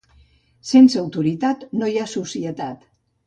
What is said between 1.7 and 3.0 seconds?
no hi ha societat.